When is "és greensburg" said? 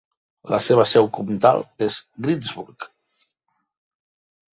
1.87-2.87